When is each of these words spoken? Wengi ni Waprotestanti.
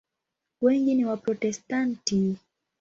Wengi 0.61 0.93
ni 0.95 1.03
Waprotestanti. 1.09 2.37